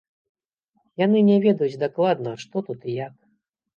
Яны 1.05 1.19
не 1.29 1.37
ведаюць 1.45 1.81
дакладна, 1.85 2.31
што 2.45 2.55
тут 2.71 2.79
і 2.93 2.97
як. 3.07 3.15